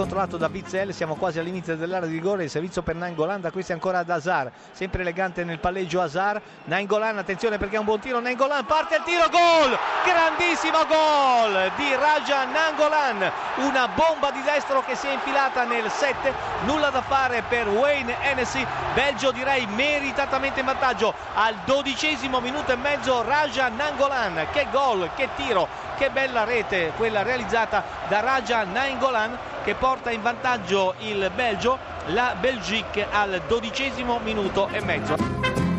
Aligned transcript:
controllato 0.00 0.38
da 0.38 0.48
Witzel, 0.50 0.94
siamo 0.94 1.14
quasi 1.14 1.38
all'inizio 1.38 1.76
dell'area 1.76 2.08
di 2.08 2.14
rigore, 2.14 2.44
il 2.44 2.50
servizio 2.50 2.80
per 2.80 2.94
Nangolan, 2.94 3.42
da 3.42 3.50
questo 3.50 3.72
è 3.72 3.74
ancora 3.74 3.98
ad 3.98 4.08
Hazard, 4.08 4.50
sempre 4.72 5.02
elegante 5.02 5.44
nel 5.44 5.58
palleggio 5.58 6.00
Hazard, 6.00 6.40
Nangolan, 6.64 7.18
attenzione 7.18 7.58
perché 7.58 7.76
è 7.76 7.78
un 7.78 7.84
buon 7.84 8.00
tiro, 8.00 8.18
Nangolan 8.18 8.64
parte 8.64 8.96
il 8.96 9.02
tiro, 9.02 9.28
gol! 9.28 9.78
Grandissimo 10.04 10.78
gol 10.86 11.70
di 11.76 11.94
Raja 11.94 12.44
Nangolan, 12.46 13.30
una 13.58 13.88
bomba 13.88 14.30
di 14.30 14.40
destro 14.42 14.82
che 14.82 14.94
si 14.94 15.06
è 15.06 15.12
infilata 15.12 15.64
nel 15.64 15.90
7, 15.90 16.32
nulla 16.64 16.88
da 16.88 17.02
fare 17.02 17.42
per 17.46 17.68
Wayne 17.68 18.16
Hennessy, 18.22 18.66
Belgio 18.94 19.32
direi 19.32 19.66
meritatamente 19.66 20.60
in 20.60 20.66
vantaggio 20.66 21.12
al 21.34 21.54
dodicesimo 21.66 22.40
minuto 22.40 22.72
e 22.72 22.76
mezzo 22.76 23.20
Raja 23.22 23.68
Nangolan, 23.68 24.46
che 24.52 24.66
gol, 24.70 25.10
che 25.14 25.28
tiro, 25.36 25.68
che 26.00 26.08
bella 26.08 26.44
rete 26.44 26.94
quella 26.96 27.22
realizzata 27.22 27.84
da 28.08 28.20
Raja 28.20 28.64
Nangolan 28.64 29.36
che 29.62 29.74
porta 29.74 30.10
in 30.10 30.22
vantaggio 30.22 30.94
il 31.00 31.30
Belgio, 31.34 31.78
la 32.06 32.34
Belgique 32.40 33.06
al 33.10 33.42
dodicesimo 33.46 34.18
minuto 34.18 34.68
e 34.68 34.80
mezzo. 34.80 35.69